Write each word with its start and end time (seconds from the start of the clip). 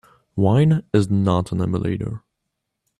Wine 0.35 0.81
is 0.93 1.11
not 1.11 1.51
an 1.51 1.61
emulator. 1.61 2.23